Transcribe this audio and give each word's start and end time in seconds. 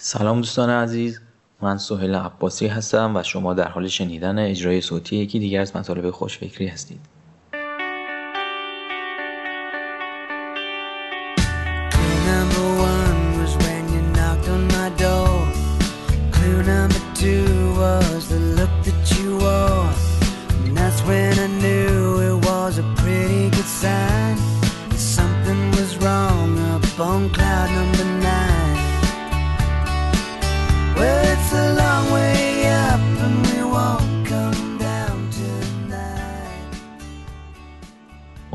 سلام 0.00 0.40
دوستان 0.40 0.70
عزیز. 0.70 1.20
من 1.62 1.78
سهیل 1.78 2.14
عباسی 2.14 2.66
هستم 2.66 3.16
و 3.16 3.22
شما 3.22 3.54
در 3.54 3.68
حال 3.68 3.88
شنیدن 3.88 4.38
اجرای 4.38 4.80
صوتی 4.80 5.16
یکی 5.16 5.38
دیگر 5.38 5.60
از 5.60 5.76
مطالب 5.76 6.10
خوشفکری 6.10 6.66
هستید. 6.66 7.00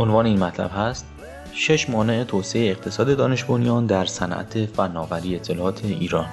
عنوان 0.04 0.26
این 0.26 0.40
مطلب 0.40 0.72
هست 0.76 1.06
شش 1.54 1.90
مانع 1.90 2.24
توسعه 2.24 2.72
اقتصاد 2.72 3.18
دانش 3.18 3.44
بنیان 3.44 3.86
در 3.86 4.06
صنعت 4.06 4.66
فناوری 4.66 5.36
اطلاعات 5.36 5.86
ایران. 5.86 6.26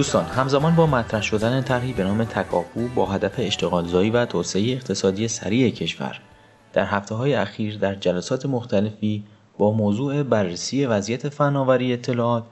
دوستان 0.00 0.24
همزمان 0.24 0.74
با 0.74 0.86
مطرح 0.86 1.22
شدن 1.22 1.62
طرحی 1.62 1.92
به 1.92 2.04
نام 2.04 2.24
تکاپو 2.24 2.88
با 2.88 3.06
هدف 3.06 3.32
اشتغالزایی 3.38 4.10
و 4.10 4.24
توسعه 4.24 4.72
اقتصادی 4.72 5.28
سریع 5.28 5.70
کشور. 5.70 6.20
در 6.72 6.84
هفته 6.84 7.14
های 7.14 7.34
اخیر 7.34 7.78
در 7.78 7.94
جلسات 7.94 8.46
مختلفی 8.46 9.24
با 9.58 9.70
موضوع 9.72 10.22
بررسی 10.22 10.86
وضعیت 10.86 11.28
فناوری 11.28 11.92
اطلاعات 11.92 12.44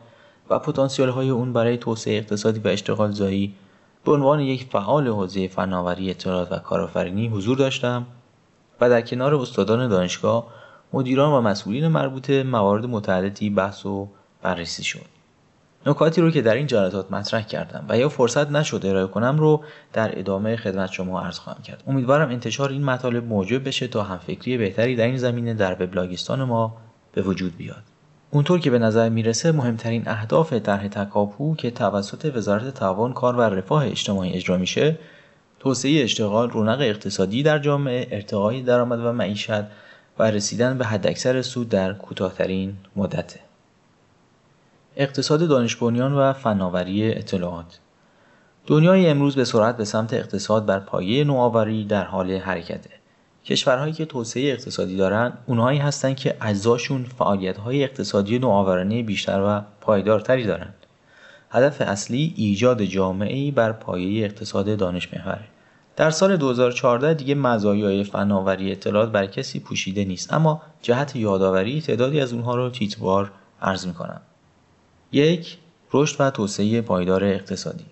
و 0.51 0.59
پتانسیل 0.59 1.09
های 1.09 1.31
اون 1.31 1.53
برای 1.53 1.77
توسعه 1.77 2.19
اقتصادی 2.19 2.61
و 2.61 2.69
اشتغالزایی 2.69 3.55
به 4.05 4.13
عنوان 4.13 4.41
یک 4.41 4.65
فعال 4.65 5.09
حوزه 5.09 5.49
فناوری 5.49 6.11
اطلاعات 6.11 6.53
و 6.53 6.59
کارآفرینی 6.59 7.29
حضور 7.29 7.57
داشتم 7.57 8.07
و 8.81 8.89
در 8.89 9.01
کنار 9.01 9.35
استادان 9.35 9.89
دانشگاه 9.89 10.47
مدیران 10.93 11.33
و 11.33 11.41
مسئولین 11.41 11.89
مربوطه 11.89 12.43
موارد 12.43 12.87
متعددی 12.87 13.51
بحث 13.51 13.87
و 13.87 14.09
بررسی 14.43 14.85
شد. 14.85 15.18
نکاتی 15.87 16.21
رو 16.21 16.31
که 16.31 16.43
در 16.43 16.55
این 16.55 16.67
جلسات 16.67 17.13
مطرح 17.13 17.43
کردم 17.43 17.85
و 17.89 17.99
یا 17.99 18.09
فرصت 18.09 18.51
نشد 18.51 18.87
ارائه 18.87 19.07
کنم 19.07 19.39
رو 19.39 19.65
در 19.93 20.19
ادامه 20.19 20.57
خدمت 20.57 20.93
شما 20.93 21.21
عرض 21.21 21.39
خواهم 21.39 21.63
کرد. 21.63 21.83
امیدوارم 21.87 22.29
انتشار 22.29 22.71
این 22.71 22.85
مطالب 22.85 23.25
موجب 23.25 23.69
بشه 23.69 23.89
تا 23.89 24.03
همفکری 24.03 24.57
بهتری 24.57 24.97
در 24.97 25.07
این 25.07 25.17
زمینه 25.17 25.55
در 25.55 25.83
وبلاگستان 25.83 26.45
ما 26.45 26.77
به 27.13 27.23
وجود 27.23 27.57
بیاد. 27.57 27.83
اونطور 28.31 28.61
که 28.61 28.71
به 28.71 28.79
نظر 28.79 29.09
می‌رسه 29.09 29.53
مهمترین 29.53 30.03
اهداف 30.07 30.53
طرح 30.53 30.89
تکاپو 30.89 31.57
که 31.57 31.71
توسط 31.71 32.33
وزارت 32.35 32.75
تعاون 32.75 33.13
کار 33.13 33.37
و 33.37 33.41
رفاه 33.41 33.87
اجتماعی 33.87 34.33
اجرا 34.33 34.57
میشه 34.57 34.99
توسعه 35.61 36.03
اشتغال 36.03 36.51
رونق 36.51 36.81
اقتصادی 36.81 37.43
در 37.43 37.59
جامعه 37.59 38.09
ارتقای 38.11 38.63
درآمد 38.63 38.99
و 38.99 39.13
معیشت 39.13 39.65
و 40.19 40.23
رسیدن 40.23 40.79
به 40.79 40.85
حداکثر 40.85 41.43
سود 41.43 41.69
در 41.69 41.93
کوتاهترین 41.93 42.77
مدته. 42.97 43.48
اقتصاد 45.01 45.49
دانش 45.49 45.77
بنیان 45.77 46.13
و 46.15 46.33
فناوری 46.33 47.15
اطلاعات. 47.15 47.79
دنیای 48.67 49.07
امروز 49.07 49.37
به 49.37 49.45
سرعت 49.45 49.77
به 49.77 49.85
سمت 49.85 50.15
اقتصاد 50.15 50.67
بر 50.67 50.79
پایه 50.79 51.25
نوآوری 51.25 51.85
در 51.85 52.05
حال 52.05 52.31
حرکته. 52.31 52.91
کشورهایی 53.45 53.93
که 53.93 54.05
توسعه 54.05 54.53
اقتصادی 54.53 54.97
دارند 54.97 55.39
اونهایی 55.47 55.79
هستند 55.79 56.17
که 56.17 56.37
اجزاشون 56.41 57.05
فعالیت‌های 57.05 57.85
اقتصادی 57.85 58.39
نوآورانه 58.39 59.03
بیشتر 59.03 59.41
و 59.41 59.63
پایدارتری 59.81 60.45
دارند 60.45 60.75
هدف 61.51 61.81
اصلی 61.81 62.35
ایجاد 62.37 62.83
جامعه‌ای 62.83 63.51
بر 63.51 63.73
پایه 63.73 64.25
اقتصاد 64.25 64.77
دانش 64.77 65.15
محوره 65.15 65.45
در 65.97 66.11
سال 66.11 66.37
2014 66.37 67.15
دیگه 67.15 67.35
مزایای 67.35 68.05
فناوری 68.05 68.73
اطلاعات 68.73 69.13
بر 69.13 69.27
کسی 69.27 69.61
پوشیده 69.61 70.05
نیست 70.05 70.33
اما 70.33 70.63
جهت 70.83 71.17
یادآوری 71.17 71.81
تعدادی 71.81 72.21
از 72.21 72.33
اونها 72.33 72.55
رو 72.55 72.71
تیتوار 72.71 73.31
عرض 73.63 73.87
می‌کنم. 73.87 74.21
یک 75.13 75.59
رشد 75.93 76.21
و 76.21 76.31
توسعه 76.31 76.81
پایدار 76.81 77.25
اقتصادی. 77.25 77.85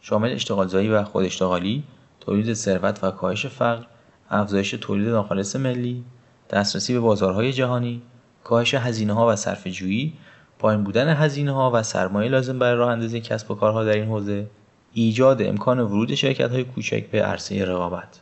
شامل 0.00 0.32
اشتغالزایی 0.32 0.88
و 0.88 1.04
خوداشتغالی 1.04 1.82
تولید 2.20 2.54
ثروت 2.54 3.04
و 3.04 3.10
کاهش 3.10 3.46
فقر 3.46 3.84
افزایش 4.30 4.70
تولید 4.70 5.08
ناخالص 5.08 5.56
ملی 5.56 6.04
دسترسی 6.50 6.92
به 6.92 7.00
بازارهای 7.00 7.52
جهانی 7.52 8.02
کاهش 8.44 8.74
هزینه 8.74 9.12
ها 9.12 9.28
و 9.28 9.36
صرف 9.36 9.66
جویی 9.66 10.12
پایین 10.58 10.84
بودن 10.84 11.08
هزینه 11.08 11.52
ها 11.52 11.70
و 11.74 11.82
سرمایه 11.82 12.30
لازم 12.30 12.58
برای 12.58 12.76
راه 12.76 12.90
اندازی 12.90 13.20
کسب 13.20 13.50
و 13.50 13.54
کارها 13.54 13.84
در 13.84 13.92
این 13.92 14.04
حوزه 14.04 14.46
ایجاد 14.92 15.42
امکان 15.42 15.80
ورود 15.80 16.14
شرکت 16.14 16.50
های 16.50 16.64
کوچک 16.64 17.10
به 17.10 17.22
عرصه 17.22 17.64
رقابت. 17.64 18.20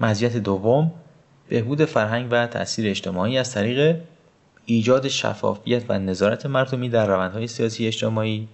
مزیت 0.00 0.36
دوم 0.36 0.92
بهبود 1.48 1.84
فرهنگ 1.84 2.28
و 2.30 2.46
تاثیر 2.46 2.90
اجتماعی 2.90 3.38
از 3.38 3.52
طریق 3.52 3.96
ایجاد 4.64 5.08
شفافیت 5.08 5.82
و 5.88 5.98
نظارت 5.98 6.46
مردمی 6.46 6.88
در 6.88 7.06
روندهای 7.06 7.46
سیاسی 7.46 7.86
اجتماعی 7.86 8.48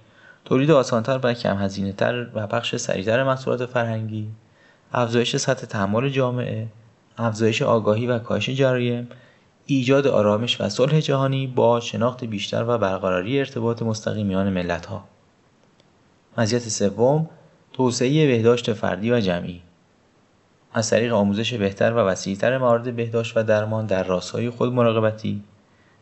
تولید 0.44 0.70
آسانتر 0.70 1.20
و 1.22 1.34
کم 1.34 1.56
هزینه 1.56 1.92
تر 1.92 2.26
و 2.34 2.46
پخش 2.46 2.76
سریعتر 2.76 3.24
محصولات 3.24 3.66
فرهنگی 3.66 4.28
افزایش 4.92 5.36
سطح 5.36 5.66
تحمل 5.66 6.08
جامعه 6.08 6.66
افزایش 7.18 7.62
آگاهی 7.62 8.06
و 8.06 8.18
کاهش 8.18 8.50
جرایم 8.50 9.08
ایجاد 9.66 10.06
آرامش 10.06 10.60
و 10.60 10.68
صلح 10.68 11.00
جهانی 11.00 11.46
با 11.46 11.80
شناخت 11.80 12.24
بیشتر 12.24 12.64
و 12.68 12.78
برقراری 12.78 13.38
ارتباط 13.38 13.82
مستقیم 13.82 14.26
میان 14.26 14.50
ملتها. 14.50 15.04
مزیت 16.38 16.68
سوم 16.68 17.28
توسعه 17.72 18.26
بهداشت 18.26 18.72
فردی 18.72 19.12
و 19.12 19.20
جمعی. 19.20 19.62
از 20.72 20.90
طریق 20.90 21.12
آموزش 21.12 21.54
بهتر 21.54 21.92
و 21.92 21.96
وسیعتر 21.96 22.58
موارد 22.58 22.96
بهداشت 22.96 23.36
و 23.36 23.42
درمان 23.42 23.86
در 23.86 24.04
راستای 24.04 24.50
خود 24.50 24.72
مراقبتی. 24.72 25.42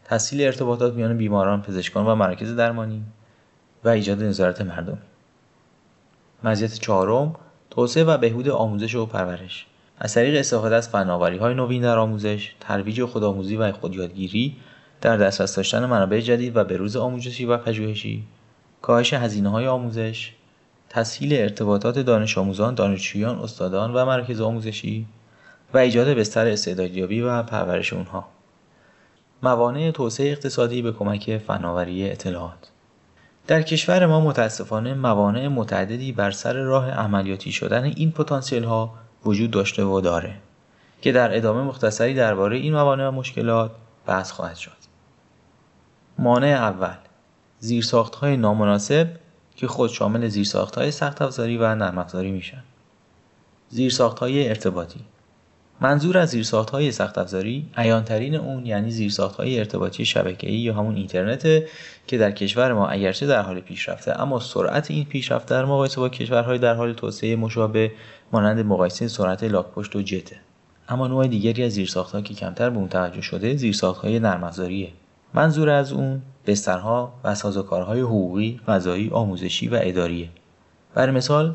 تسهیل 0.08 0.46
ارتباطات 0.46 0.94
میان 0.94 1.16
بیماران 1.16 1.62
پزشکان 1.62 2.06
و 2.06 2.14
مراکز 2.14 2.56
درمانی 2.56 3.02
و 3.84 3.88
ایجاد 3.88 4.22
نظارت 4.22 4.60
مردمی 4.60 4.98
مزیت 6.44 6.74
چهارم 6.74 7.34
توسعه 7.70 8.04
و 8.04 8.18
بهبود 8.18 8.48
آموزش 8.48 8.94
و 8.94 9.06
پرورش. 9.06 9.66
از 9.98 10.14
طریق 10.14 10.40
استفاده 10.40 10.74
از 10.74 10.88
فناوری 10.88 11.36
های 11.36 11.54
نوین 11.54 11.82
در 11.82 11.98
آموزش 11.98 12.54
ترویج 12.60 13.04
خودآموزی 13.04 13.56
و 13.56 13.72
خودیادگیری 13.72 14.56
در 15.00 15.16
دسترس 15.16 15.56
داشتن 15.56 15.86
منابع 15.86 16.20
جدید 16.20 16.56
و 16.56 16.64
بروز 16.64 16.96
آموزشی 16.96 17.44
و 17.44 17.56
پژوهشی. 17.56 18.24
کاهش 18.82 19.14
هزینه 19.14 19.48
های 19.48 19.66
آموزش. 19.66 20.32
تسهیل 20.88 21.34
ارتباطات 21.34 21.98
دانش 21.98 22.38
آموزان 22.38 22.74
دانشجویان 22.74 23.38
استادان 23.38 23.94
و 23.94 24.04
مراکز 24.04 24.40
آموزشی 24.40 25.06
و 25.74 25.78
ایجاد 25.78 26.08
بستر 26.08 26.46
استعدادیابی 26.46 27.20
و 27.20 27.42
پرورش 27.42 27.92
اونها. 27.92 28.35
موانع 29.46 29.90
توسعه 29.90 30.32
اقتصادی 30.32 30.82
به 30.82 30.92
کمک 30.92 31.38
فناوری 31.38 32.10
اطلاعات. 32.10 32.70
در 33.46 33.62
کشور 33.62 34.06
ما 34.06 34.20
متاسفانه 34.20 34.94
موانع 34.94 35.48
متعددی 35.48 36.12
بر 36.12 36.30
سر 36.30 36.52
راه 36.52 36.90
عملیاتی 36.90 37.52
شدن 37.52 37.84
این 37.84 38.12
پتانسیل 38.12 38.64
ها 38.64 38.94
وجود 39.24 39.50
داشته 39.50 39.84
و 39.84 40.00
داره 40.00 40.34
که 41.02 41.12
در 41.12 41.36
ادامه 41.36 41.62
مختصری 41.62 42.14
درباره 42.14 42.56
این 42.56 42.72
موانع 42.72 43.08
و 43.08 43.10
مشکلات 43.10 43.70
بحث 44.06 44.30
خواهد 44.30 44.56
شد. 44.56 44.76
مانع 46.18 46.46
اول 46.46 46.96
زیرساخت 47.60 48.14
های 48.14 48.36
نامناسب 48.36 49.08
که 49.56 49.66
خود 49.66 49.90
شامل 49.90 50.28
زیرساخت 50.28 50.78
های 50.78 50.90
سخت 50.90 51.22
افزاری 51.22 51.56
و 51.56 51.74
نرم 51.74 51.98
افزاری 51.98 52.30
میشن. 52.30 52.62
زیرساخت 53.68 54.18
های 54.18 54.48
ارتباطی. 54.48 55.00
منظور 55.80 56.18
از 56.18 56.52
های 56.72 56.92
سخت 56.92 57.18
افزاری 57.18 57.66
عیانترین 57.76 58.34
اون 58.34 58.66
یعنی 58.66 59.10
های 59.38 59.58
ارتباطی 59.58 60.04
شبکه‌ای 60.04 60.56
یا 60.56 60.74
همون 60.74 60.96
اینترنت 60.96 61.42
که 62.06 62.18
در 62.18 62.30
کشور 62.30 62.72
ما 62.72 62.86
اگرچه 62.88 63.26
در 63.26 63.42
حال 63.42 63.60
پیشرفته 63.60 64.20
اما 64.20 64.40
سرعت 64.40 64.90
این 64.90 65.04
پیشرفت 65.04 65.48
در 65.48 65.64
مقایسه 65.64 66.00
با 66.00 66.08
کشورهای 66.08 66.58
در 66.58 66.74
حال 66.74 66.92
توسعه 66.92 67.36
مشابه 67.36 67.92
مانند 68.32 68.66
مقایسه 68.66 69.08
سرعت 69.08 69.44
لاکپشت 69.44 69.96
و 69.96 70.02
جته 70.02 70.36
اما 70.88 71.06
نوع 71.06 71.26
دیگری 71.26 71.62
از 71.62 71.72
زیرساختها 71.72 72.20
که 72.20 72.34
کمتر 72.34 72.70
به 72.70 72.76
اون 72.76 72.88
توجه 72.88 73.20
شده 73.20 73.56
زیرساختهای 73.56 74.18
نرم 74.18 74.44
افزاریه 74.44 74.88
منظور 75.34 75.70
از 75.70 75.92
اون 75.92 76.22
بسترها 76.46 77.12
و 77.24 77.34
سازوکارهای 77.34 78.00
حقوقی، 78.00 78.60
فضایی، 78.66 79.10
آموزشی 79.12 79.68
و 79.68 79.78
اداریه. 79.82 80.28
برای 80.94 81.12
مثال 81.12 81.54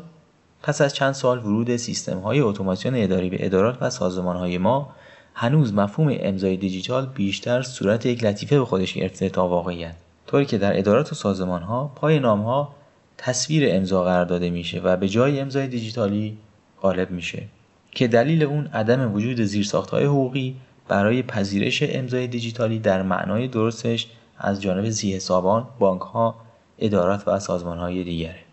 پس 0.62 0.80
از 0.80 0.94
چند 0.94 1.12
سال 1.12 1.38
ورود 1.38 1.76
سیستم 1.76 2.18
های 2.18 2.40
اتوماسیون 2.40 2.94
اداری 2.96 3.30
به 3.30 3.46
ادارات 3.46 3.78
و 3.80 3.90
سازمان 3.90 4.36
های 4.36 4.58
ما 4.58 4.94
هنوز 5.34 5.74
مفهوم 5.74 6.16
امضای 6.20 6.56
دیجیتال 6.56 7.06
بیشتر 7.06 7.62
صورت 7.62 8.06
یک 8.06 8.24
لطیفه 8.24 8.58
به 8.58 8.64
خودش 8.64 8.94
گرفته 8.94 9.28
تا 9.28 9.48
واقعیت 9.48 9.94
طوری 10.26 10.46
که 10.46 10.58
در 10.58 10.78
ادارات 10.78 11.12
و 11.12 11.14
سازمان 11.14 11.62
ها 11.62 11.92
پای 11.94 12.18
نام 12.18 12.40
ها 12.40 12.74
تصویر 13.18 13.64
امضا 13.76 14.04
قرار 14.04 14.24
داده 14.24 14.50
میشه 14.50 14.80
و 14.80 14.96
به 14.96 15.08
جای 15.08 15.40
امضای 15.40 15.66
دیجیتالی 15.66 16.38
غالب 16.82 17.10
میشه 17.10 17.42
که 17.90 18.08
دلیل 18.08 18.42
اون 18.42 18.66
عدم 18.66 19.14
وجود 19.14 19.40
زیرساختهای 19.40 20.04
حقوقی 20.04 20.56
برای 20.88 21.22
پذیرش 21.22 21.82
امضای 21.82 22.26
دیجیتالی 22.26 22.78
در 22.78 23.02
معنای 23.02 23.48
درستش 23.48 24.06
از 24.38 24.62
جانب 24.62 24.90
زیحسابان، 24.90 25.66
بانک 25.78 26.00
ها، 26.00 26.34
ادارات 26.78 27.28
و 27.28 27.38
سازمان 27.38 27.78
های 27.78 28.04
دیگره. 28.04 28.51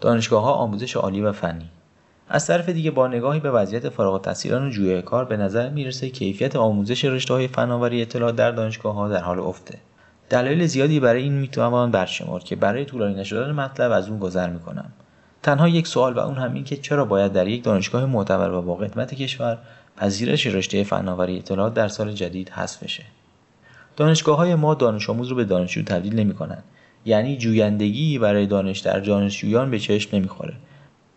دانشگاه 0.00 0.42
ها 0.42 0.52
آموزش 0.52 0.96
عالی 0.96 1.20
و 1.20 1.32
فنی 1.32 1.70
از 2.28 2.46
طرف 2.46 2.68
دیگه 2.68 2.90
با 2.90 3.08
نگاهی 3.08 3.40
به 3.40 3.50
وضعیت 3.50 3.88
فارغ 3.88 4.12
التحصیلان 4.12 4.66
و 4.66 4.70
جویای 4.70 5.02
کار 5.02 5.24
به 5.24 5.36
نظر 5.36 5.68
می‌رسه 5.68 6.10
کیفیت 6.10 6.56
آموزش 6.56 7.04
رشته 7.04 7.34
های 7.34 7.48
فناوری 7.48 8.02
اطلاعات 8.02 8.36
در 8.36 8.50
دانشگاه 8.50 8.94
ها 8.94 9.08
در 9.08 9.20
حال 9.20 9.40
افته. 9.40 9.78
دلایل 10.30 10.66
زیادی 10.66 11.00
برای 11.00 11.22
این 11.22 11.32
می‌توان 11.32 11.90
برشمرد 11.90 12.44
که 12.44 12.56
برای 12.56 12.84
طولانی 12.84 13.14
نشدن 13.14 13.50
مطلب 13.50 13.92
از 13.92 14.08
اون 14.08 14.18
گذر 14.18 14.50
می‌کنم. 14.50 14.92
تنها 15.42 15.68
یک 15.68 15.86
سوال 15.86 16.14
و 16.14 16.18
اون 16.18 16.36
هم 16.36 16.54
این 16.54 16.64
که 16.64 16.76
چرا 16.76 17.04
باید 17.04 17.32
در 17.32 17.48
یک 17.48 17.64
دانشگاه 17.64 18.06
معتبر 18.06 18.50
و 18.52 18.62
با 18.62 18.74
قدمت 18.74 19.14
کشور 19.14 19.58
پذیرش 19.96 20.46
رشته 20.46 20.84
فناوری 20.84 21.38
اطلاعات 21.38 21.74
در 21.74 21.88
سال 21.88 22.12
جدید 22.12 22.48
حذف 22.48 22.82
بشه. 22.82 23.02
دانشگاه 23.96 24.36
های 24.36 24.54
ما 24.54 24.74
دانش 24.74 25.10
آموز 25.10 25.28
رو 25.28 25.36
به 25.36 25.44
دانشجو 25.44 25.82
تبدیل 25.82 26.14
نمی 26.14 26.34
کنن. 26.34 26.62
یعنی 27.04 27.36
جویندگی 27.36 28.18
برای 28.18 28.46
دانش 28.46 28.78
در 28.78 29.00
دانشجویان 29.00 29.70
به 29.70 29.78
چشم 29.78 30.16
نمی‌خوره. 30.16 30.54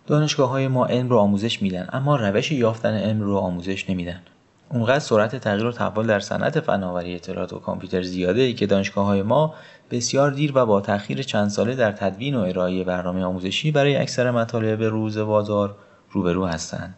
دانشگاه 0.07 0.49
های 0.49 0.67
ما 0.67 0.85
علم 0.85 1.09
رو 1.09 1.17
آموزش 1.17 1.61
میدن 1.61 1.87
اما 1.93 2.15
روش 2.15 2.51
یافتن 2.51 2.93
علم 2.93 3.21
رو 3.21 3.37
آموزش 3.37 3.89
نمیدن. 3.89 4.21
اونقدر 4.69 4.99
سرعت 4.99 5.35
تغییر 5.35 5.65
و 5.65 5.71
تحول 5.71 6.07
در 6.07 6.19
صنعت 6.19 6.59
فناوری 6.59 7.15
اطلاعات 7.15 7.53
و 7.53 7.59
کامپیوتر 7.59 8.01
زیاده 8.01 8.53
که 8.53 8.65
دانشگاه 8.65 9.05
های 9.05 9.21
ما 9.21 9.53
بسیار 9.91 10.31
دیر 10.31 10.51
و 10.55 10.65
با 10.65 10.81
تأخیر 10.81 11.21
چند 11.21 11.49
ساله 11.49 11.75
در 11.75 11.91
تدوین 11.91 12.35
و 12.35 12.39
ارائه 12.39 12.83
برنامه 12.83 13.23
آموزشی 13.23 13.71
برای 13.71 13.95
اکثر 13.95 14.31
مطالب 14.31 14.83
روز 14.83 15.17
بازار 15.17 15.75
روبرو 16.11 16.45
هستند. 16.45 16.95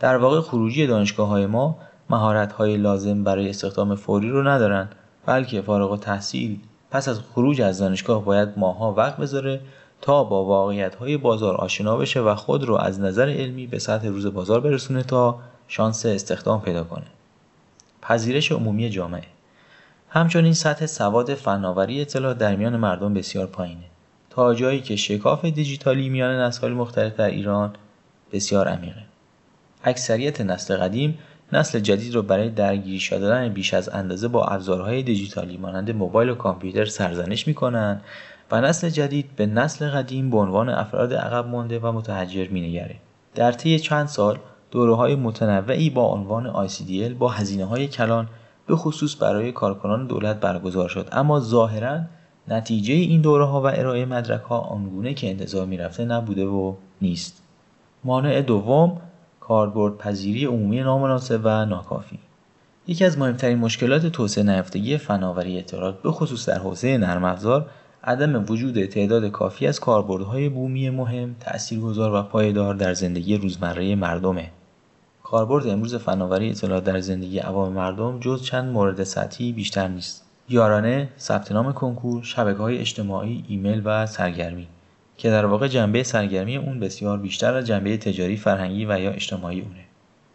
در 0.00 0.16
واقع 0.16 0.40
خروجی 0.40 0.86
دانشگاه 0.86 1.28
های 1.28 1.46
ما 1.46 1.78
مهارت 2.10 2.52
های 2.52 2.76
لازم 2.76 3.24
برای 3.24 3.50
استخدام 3.50 3.94
فوری 3.94 4.30
رو 4.30 4.48
ندارن 4.48 4.88
بلکه 5.26 5.60
فارغ 5.60 5.92
و 5.92 5.96
تحصیل 5.96 6.58
پس 6.94 7.08
از 7.08 7.20
خروج 7.20 7.60
از 7.60 7.78
دانشگاه 7.78 8.24
باید 8.24 8.48
ماها 8.56 8.92
وقت 8.92 9.16
بذاره 9.16 9.60
تا 10.00 10.24
با 10.24 10.44
واقعیت 10.44 10.94
های 10.94 11.16
بازار 11.16 11.54
آشنا 11.54 11.96
بشه 11.96 12.20
و 12.20 12.34
خود 12.34 12.64
رو 12.64 12.74
از 12.74 13.00
نظر 13.00 13.28
علمی 13.28 13.66
به 13.66 13.78
سطح 13.78 14.08
روز 14.08 14.26
بازار 14.26 14.60
برسونه 14.60 15.02
تا 15.02 15.38
شانس 15.68 16.06
استخدام 16.06 16.62
پیدا 16.62 16.84
کنه. 16.84 17.04
پذیرش 18.02 18.52
عمومی 18.52 18.90
جامعه. 18.90 19.22
همچنین 20.08 20.52
سطح 20.52 20.86
سواد 20.86 21.34
فناوری 21.34 22.00
اطلاع 22.00 22.34
در 22.34 22.56
میان 22.56 22.76
مردم 22.76 23.14
بسیار 23.14 23.46
پایینه. 23.46 23.84
تا 24.30 24.54
جایی 24.54 24.80
که 24.80 24.96
شکاف 24.96 25.44
دیجیتالی 25.44 26.08
میان 26.08 26.40
نسل 26.40 26.72
مختلف 26.72 27.16
در 27.16 27.30
ایران 27.30 27.72
بسیار 28.32 28.68
عمیقه. 28.68 29.02
اکثریت 29.84 30.40
نسل 30.40 30.76
قدیم 30.76 31.18
نسل 31.52 31.78
جدید 31.78 32.14
رو 32.14 32.22
برای 32.22 32.50
درگیری 32.50 33.00
شدن 33.00 33.48
بیش 33.48 33.74
از 33.74 33.88
اندازه 33.88 34.28
با 34.28 34.44
ابزارهای 34.44 35.02
دیجیتالی 35.02 35.56
مانند 35.56 35.90
موبایل 35.90 36.30
و 36.30 36.34
کامپیوتر 36.34 36.84
سرزنش 36.84 37.46
می‌کنن 37.46 38.00
و 38.50 38.60
نسل 38.60 38.88
جدید 38.88 39.36
به 39.36 39.46
نسل 39.46 39.88
قدیم 39.88 40.30
به 40.30 40.36
عنوان 40.36 40.68
افراد 40.68 41.14
عقب 41.14 41.46
مانده 41.46 41.78
و 41.78 41.92
متحجر 41.92 42.48
مینگره. 42.48 42.96
در 43.34 43.52
طی 43.52 43.78
چند 43.78 44.06
سال 44.06 44.38
دوره 44.70 44.94
های 44.94 45.14
متنوعی 45.14 45.90
با 45.90 46.06
عنوان 46.06 46.68
ICDL 46.68 47.14
با 47.18 47.28
هزینه 47.28 47.64
های 47.64 47.88
کلان 47.88 48.28
به 48.66 48.76
خصوص 48.76 49.22
برای 49.22 49.52
کارکنان 49.52 50.06
دولت 50.06 50.40
برگزار 50.40 50.88
شد. 50.88 51.08
اما 51.12 51.40
ظاهرا 51.40 52.00
نتیجه 52.48 52.94
این 52.94 53.20
دوره 53.20 53.44
ها 53.44 53.62
و 53.62 53.66
ارائه 53.66 54.04
مدرک 54.04 54.42
ها 54.42 54.58
آنگونه 54.58 55.14
که 55.14 55.30
انتظار 55.30 55.66
می‌رفته 55.66 56.04
نبوده 56.04 56.46
و 56.46 56.74
نیست. 57.02 57.42
مانع 58.04 58.42
دوم 58.42 59.00
کاربرد 59.48 59.98
پذیری 59.98 60.44
عمومی 60.44 60.80
نامناسب 60.80 61.40
و 61.44 61.64
ناکافی 61.64 62.18
یکی 62.86 63.04
از 63.04 63.18
مهمترین 63.18 63.58
مشکلات 63.58 64.06
توسعه 64.06 64.44
نیافتگی 64.44 64.98
فناوری 64.98 65.58
اطلاعات 65.58 66.02
به 66.02 66.10
خصوص 66.10 66.48
در 66.48 66.58
حوزه 66.58 66.98
نرم 66.98 67.24
افزار 67.24 67.70
عدم 68.04 68.44
وجود 68.48 68.84
تعداد 68.84 69.30
کافی 69.30 69.66
از 69.66 69.80
کاربردهای 69.80 70.48
بومی 70.48 70.90
مهم، 70.90 71.36
تاثیرگذار 71.40 72.14
و 72.14 72.22
پایدار 72.22 72.74
در 72.74 72.94
زندگی 72.94 73.36
روزمره 73.36 73.94
مردمه. 73.94 74.50
کاربرد 75.22 75.66
امروز 75.66 75.94
فناوری 75.94 76.50
اطلاعات 76.50 76.84
در 76.84 77.00
زندگی 77.00 77.38
عوام 77.38 77.72
مردم 77.72 78.20
جز 78.20 78.42
چند 78.42 78.72
مورد 78.72 79.04
سطحی 79.04 79.52
بیشتر 79.52 79.88
نیست. 79.88 80.24
یارانه، 80.48 81.08
ثبت 81.18 81.52
نام 81.52 81.72
کنکور، 81.72 82.22
شبکه 82.22 82.58
های 82.58 82.78
اجتماعی، 82.78 83.44
ایمیل 83.48 83.82
و 83.84 84.06
سرگرمی 84.06 84.66
که 85.16 85.30
در 85.30 85.46
واقع 85.46 85.68
جنبه 85.68 86.02
سرگرمی 86.02 86.56
اون 86.56 86.80
بسیار 86.80 87.18
بیشتر 87.18 87.54
از 87.54 87.66
جنبه 87.66 87.96
تجاری، 87.96 88.36
فرهنگی 88.36 88.86
و 88.86 89.00
یا 89.00 89.10
اجتماعی 89.10 89.60
اونه. 89.60 89.84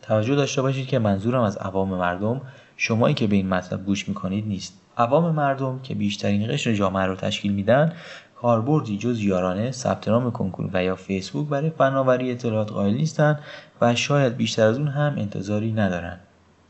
توجه 0.01 0.35
داشته 0.35 0.61
باشید 0.61 0.87
که 0.87 0.99
منظورم 0.99 1.41
از 1.41 1.57
عوام 1.57 1.89
مردم 1.89 2.41
شمایی 2.77 3.15
که 3.15 3.27
به 3.27 3.35
این 3.35 3.49
مطلب 3.49 3.85
گوش 3.85 4.07
می‌کنید 4.07 4.47
نیست. 4.47 4.73
عوام 4.97 5.35
مردم 5.35 5.79
که 5.83 5.95
بیشترین 5.95 6.47
قشر 6.47 6.73
جامعه 6.73 7.05
رو 7.05 7.15
تشکیل 7.15 7.53
میدن 7.53 7.93
کاربردی 8.41 8.97
جز 8.97 9.21
یارانه 9.21 9.71
ثبت 9.71 10.07
نام 10.07 10.31
کنکور 10.31 10.69
و 10.73 10.83
یا 10.83 10.95
فیسبوک 10.95 11.47
برای 11.47 11.69
فناوری 11.69 12.31
اطلاعات 12.31 12.71
قائل 12.71 12.93
نیستن 12.93 13.39
و 13.81 13.95
شاید 13.95 14.37
بیشتر 14.37 14.67
از 14.67 14.77
اون 14.77 14.87
هم 14.87 15.15
انتظاری 15.17 15.71
ندارن 15.71 16.19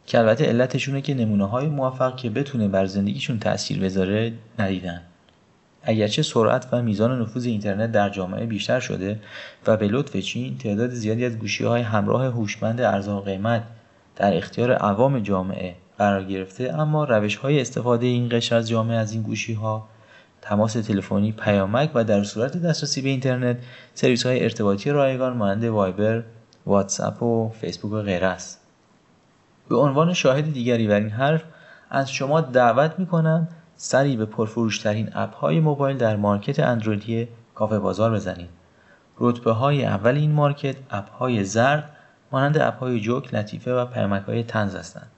که 0.06 0.20
البته 0.20 0.46
علتشونه 0.46 1.02
که 1.02 1.14
نمونه 1.14 1.46
های 1.46 1.68
موفق 1.68 2.16
که 2.16 2.30
بتونه 2.30 2.68
بر 2.68 2.86
زندگیشون 2.86 3.40
تاثیر 3.40 3.80
بذاره 3.80 4.34
ندیدن 4.60 5.02
اگرچه 5.84 6.22
سرعت 6.22 6.68
و 6.72 6.81
میزان 6.81 7.22
نفوذ 7.22 7.46
اینترنت 7.46 7.92
در 7.92 8.10
جامعه 8.10 8.46
بیشتر 8.46 8.80
شده 8.80 9.20
و 9.68 9.78
به 9.78 9.88
لطف 9.88 10.18
چین 10.18 10.58
تعداد 10.58 10.90
زیادی 10.90 11.26
از 11.26 11.38
گوشی 11.38 11.64
های 11.64 11.81
همراه 11.81 12.26
هوشمند 12.26 12.81
ارزان 12.81 13.22
قیمت 13.22 13.64
در 14.16 14.38
اختیار 14.38 14.74
عوام 14.74 15.20
جامعه 15.20 15.76
قرار 15.98 16.24
گرفته 16.24 16.74
اما 16.74 17.04
روش 17.04 17.36
های 17.36 17.62
استفاده 17.62 18.06
این 18.06 18.30
قشر 18.31 18.56
از 18.56 18.70
جامعه 18.70 18.98
از 18.98 19.12
این 19.12 19.22
گوشی 19.22 19.54
ها 19.54 19.88
تماس 20.42 20.74
تلفنی 20.74 21.31
پیامک 21.31 21.92
و 21.94 22.04
در 22.04 22.24
صورت 22.24 22.58
دسترسی 22.58 23.02
به 23.02 23.10
اینترنت 23.10 23.58
سرویس 23.94 24.26
های 24.26 24.44
ارتباطی 24.44 24.90
رایگان 24.90 25.38
مانند 25.38 25.64
وایبر 25.64 26.24
واتساپ 26.66 27.24
و 27.24 27.50
فیسبوک 27.50 27.92
و 27.92 28.02
غیره 28.02 28.28
است. 28.28 28.60
به 29.69 29.76
عنوان 29.76 30.14
شاهد 30.14 30.54
دیگری 30.54 30.88
بر 30.88 31.00
این 31.00 31.09
حرف 31.09 31.44
از 31.90 32.12
شما 32.12 32.42
دعوت 32.42 33.00
می 33.00 33.06
کنم 33.06 33.48
سری 33.81 34.18
به 34.18 34.26
پرفروشترین 34.26 35.09
app 35.14 35.36
های 35.36 35.59
موبایل 35.59 35.98
در 35.98 36.16
market 36.16 36.59
اندرویدی 36.59 37.28
کافه 37.56 37.80
بازار 37.80 38.12
بزنید. 38.12 38.50
رتبه 39.19 39.52
های 39.52 39.86
اول 39.86 40.16
این 40.16 40.31
market 40.31 40.76
app 40.92 41.09
های 41.09 41.44
زرد 41.44 41.90
مانند 42.31 42.57
app 42.57 42.80
های 42.80 43.00
جوک 43.00 43.33
لطیفه 43.33 43.74
و 43.74 43.86
پیامک 43.86 44.24
های 44.24 44.44
طنز 44.44 44.76
هستند. 44.76 45.12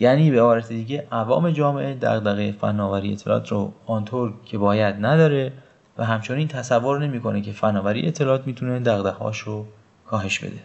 یعنی 0.00 0.30
به 0.30 0.36
عبارت 0.36 0.68
دیگه 0.68 1.06
عوام 1.12 1.50
جامعه 1.50 1.94
دغدغه 1.94 2.52
فناوری 2.52 3.12
اطلاعات 3.12 3.48
رو 3.48 3.72
آنطور 3.86 4.34
که 4.44 4.58
باید 4.58 4.96
نداره 5.06 5.52
و 5.98 6.04
همچنین 6.04 6.48
تصور 6.48 6.98
نمی‌کنه 6.98 7.40
که 7.40 7.52
فناوری 7.52 8.08
اطلاعات 8.08 8.46
می‌تونه 8.46 8.78
دغدغه‌هاش 8.78 9.38
رو 9.38 9.66
کاهش 10.06 10.38
بده. 10.38 10.62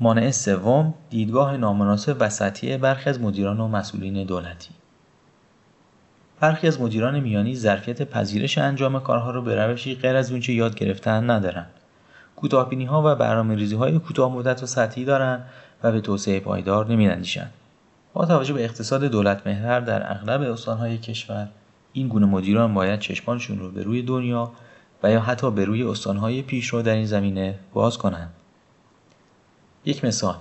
مانع 0.00 0.30
سوم 0.30 0.94
دیدگاه 1.10 1.56
نامناسب 1.56 2.16
و 2.20 2.30
سطحی 2.30 2.76
برخی 2.76 3.10
از 3.10 3.20
مدیران 3.20 3.60
و 3.60 3.68
مسئولین 3.68 4.26
دولتی. 4.26 4.70
برخی 6.42 6.68
از 6.68 6.80
مدیران 6.80 7.20
میانی 7.20 7.56
ظرفیت 7.56 8.02
پذیرش 8.02 8.58
انجام 8.58 9.00
کارها 9.00 9.30
رو 9.30 9.42
به 9.42 9.66
روشی 9.66 9.94
غیر 9.94 10.16
از 10.16 10.30
اونچه 10.30 10.52
یاد 10.52 10.74
گرفتن 10.74 11.30
ندارن. 11.30 11.66
کوتاهبینی 12.36 12.84
ها 12.84 13.02
و 13.04 13.14
برنامه 13.14 13.54
ریزی 13.54 13.74
های 13.74 13.98
کوتاه 13.98 14.32
مدت 14.32 14.62
و 14.62 14.66
سطحی 14.66 15.04
دارن 15.04 15.42
و 15.82 15.92
به 15.92 16.00
توسعه 16.00 16.40
پایدار 16.40 16.86
نمیاندیشند 16.86 17.52
با 18.12 18.26
توجه 18.26 18.54
به 18.54 18.64
اقتصاد 18.64 19.04
دولت 19.04 19.46
محور 19.46 19.80
در 19.80 20.12
اغلب 20.12 20.40
استانهای 20.40 20.98
کشور 20.98 21.48
این 21.92 22.08
گونه 22.08 22.26
مدیران 22.26 22.74
باید 22.74 23.00
چشمانشون 23.00 23.58
رو 23.58 23.70
به 23.70 23.82
روی 23.82 24.02
دنیا 24.02 24.52
و 25.02 25.10
یا 25.10 25.20
حتی 25.20 25.50
به 25.50 25.64
روی 25.64 25.82
استانهای 25.82 26.42
پیشرو 26.42 26.82
در 26.82 26.94
این 26.94 27.06
زمینه 27.06 27.54
باز 27.72 27.98
کنند 27.98 28.30
یک 29.84 30.04
مثال. 30.04 30.34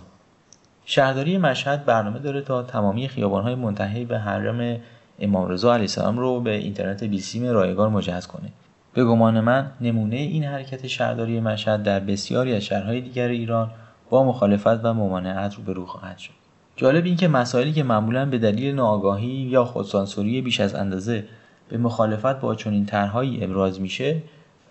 شهرداری 0.86 1.38
مشهد 1.38 1.86
برنامه 1.86 2.20
داره 2.20 2.42
تا 2.42 2.64
تمامی 2.64 3.08
خیابانهای 3.08 3.56
منتهی 3.56 4.06
به 4.06 4.20
حرم 4.20 4.80
امام 5.22 5.50
رضا 5.50 5.74
علیه 5.74 5.84
السلام 5.84 6.20
رو 6.20 6.40
به 6.40 6.56
اینترنت 6.56 7.04
بیسیم 7.04 7.48
رایگان 7.48 7.92
مجهز 7.92 8.28
کنه. 8.28 8.50
به 8.94 9.06
گمان 9.06 9.40
من 9.40 9.72
نمونه 9.82 10.16
این 10.16 10.44
حرکت 10.44 10.88
شهرداری 10.88 11.40
مشهد 11.40 11.84
در 11.84 12.00
بسیاری 12.00 12.56
از 12.56 12.62
شهرهای 12.62 13.02
دیگر 13.02 13.28
ایران 13.28 13.72
با 14.10 14.24
مخالفت 14.24 14.86
و 14.86 14.94
ممانعت 14.94 15.56
روبرو 15.56 15.86
خواهد 15.86 16.18
شد. 16.18 16.32
جالب 16.76 17.06
این 17.06 17.16
که 17.16 17.28
مسائلی 17.28 17.74
که 17.74 17.84
معمولا 17.84 18.26
به 18.26 18.38
دلیل 18.38 18.76
ناآگاهی 18.76 19.28
یا 19.28 19.66
خودسانسوری 19.66 20.42
بیش 20.42 20.60
از 20.60 20.76
اندازه 20.76 21.24
به 21.70 21.78
مخالفت 21.78 22.40
با 22.40 22.56
چنین 22.56 22.86
طرحهایی 22.86 23.44
ابراز 23.44 23.82
میشه 23.82 24.22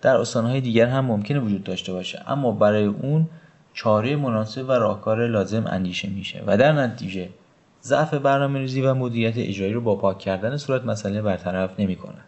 در 0.02 0.16
استانهای 0.16 0.60
دیگر 0.60 0.86
هم 0.86 1.04
ممکنه 1.04 1.40
وجود 1.40 1.64
داشته 1.64 1.92
باشه. 1.92 2.22
اما 2.26 2.52
برای 2.52 2.84
اون 2.84 3.26
چاره 3.74 4.16
مناسب 4.16 4.68
و 4.68 4.72
راهکار 4.72 5.26
لازم 5.26 5.66
اندیشه 5.66 6.08
میشه 6.08 6.42
و 6.46 6.56
در 6.56 6.72
نتیجه 6.72 7.28
ضعف 7.84 8.14
برنامه 8.14 8.58
ریزی 8.58 8.82
و 8.82 8.94
مدیریت 8.94 9.34
اجرایی 9.36 9.72
رو 9.72 9.80
با 9.80 9.96
پاک 9.96 10.18
کردن 10.18 10.56
صورت 10.56 10.84
مسئله 10.84 11.22
برطرف 11.22 11.70
نمی‌کنه. 11.80 12.18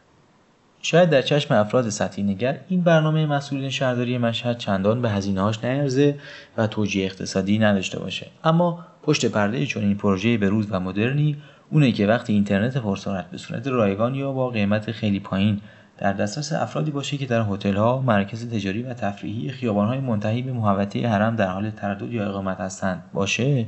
شاید 0.82 1.10
در 1.10 1.22
چشم 1.22 1.54
افراد 1.54 1.88
سطحی 1.88 2.22
نگر 2.22 2.58
این 2.68 2.80
برنامه 2.80 3.26
مسئولین 3.26 3.70
شهرداری 3.70 4.18
مشهد 4.18 4.58
چندان 4.58 5.02
به 5.02 5.10
هزینه‌هاش 5.10 5.64
نیرزه 5.64 6.14
و 6.56 6.66
توجیه 6.66 7.04
اقتصادی 7.04 7.58
نداشته 7.58 7.98
باشه. 7.98 8.26
اما 8.44 8.84
پشت 9.02 9.26
پرده 9.26 9.66
چون 9.66 9.82
این 9.82 9.96
پروژه 9.96 10.38
به 10.38 10.48
روز 10.48 10.66
و 10.70 10.80
مدرنی 10.80 11.36
اونه 11.70 11.92
که 11.92 12.06
وقتی 12.06 12.32
اینترنت 12.32 12.76
پرسرعت 12.76 13.30
به 13.30 13.38
صورت 13.38 13.66
رایگان 13.66 14.14
یا 14.14 14.32
با 14.32 14.50
قیمت 14.50 14.90
خیلی 14.90 15.20
پایین 15.20 15.60
در 15.98 16.12
دسترس 16.12 16.52
افرادی 16.52 16.90
باشه 16.90 17.16
که 17.16 17.26
در 17.26 17.42
هتل‌ها، 17.50 18.00
مراکز 18.00 18.50
تجاری 18.50 18.82
و 18.82 18.94
تفریحی 18.94 19.50
خیابان‌های 19.50 20.00
منتهی 20.00 20.42
به 20.42 20.52
محوطه 20.52 21.08
حرم 21.08 21.36
در 21.36 21.46
حال 21.46 21.70
تردد 21.70 22.12
یا 22.12 22.28
اقامت 22.28 22.60
هستند. 22.60 23.02
باشه؟ 23.12 23.66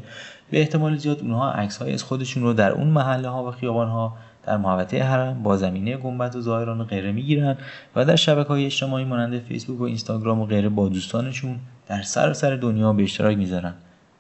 به 0.51 0.61
احتمال 0.61 0.97
زیاد 0.97 1.21
اونها 1.21 1.51
عکس‌های 1.51 1.93
از 1.93 2.03
خودشون 2.03 2.43
رو 2.43 2.53
در 2.53 2.73
اون 2.73 2.87
محله 2.87 3.29
ها 3.29 3.49
و 3.49 3.51
خیابان 3.51 3.89
ها 3.89 4.17
در 4.47 4.57
محوطه 4.57 5.03
حرم 5.03 5.43
با 5.43 5.57
زمینه 5.57 5.97
گنبد 5.97 6.37
و 6.37 6.41
ظاهران 6.41 6.81
و 6.81 6.85
غیره 6.85 7.13
می‌گیرن 7.13 7.57
و 7.97 8.05
در 8.05 8.17
شبکه 8.17 8.49
های 8.49 8.67
اجتماعی 8.67 9.05
مانند 9.05 9.39
فیسبوک 9.39 9.81
و 9.81 9.85
اینستاگرام 9.85 10.41
و 10.41 10.47
غیره 10.47 10.69
با 10.69 10.89
دوستانشون 10.89 11.59
در 11.89 12.03
سر 12.03 12.57
دنیا 12.57 12.93
به 12.93 13.03
اشتراک 13.03 13.37
می‌ذارن. 13.37 13.75